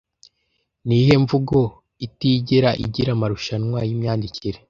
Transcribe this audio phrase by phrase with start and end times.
[0.85, 1.57] Niyihe mvugo
[2.05, 4.57] itigera igira amarushanwa yimyandikire